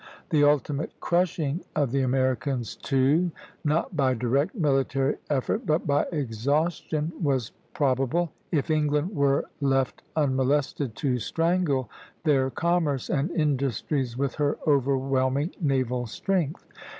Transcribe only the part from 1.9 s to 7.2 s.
the Americans, too, not by direct military effort but by exhaustion,